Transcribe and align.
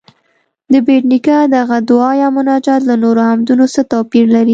د 0.71 0.73
بېټ 0.85 1.03
نیکه 1.11 1.37
دغه 1.55 1.77
دعا 1.89 2.11
یا 2.21 2.27
مناجات 2.37 2.81
له 2.89 2.95
نورو 3.03 3.21
حمدونو 3.29 3.65
څه 3.73 3.81
توپیر 3.91 4.25
لري؟ 4.35 4.49